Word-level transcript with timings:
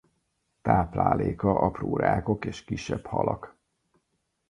Tápláléka 0.61 1.59
apró 1.59 1.95
rákok 1.97 2.45
és 2.45 2.63
kisebb 2.63 3.05
halak. 3.05 3.55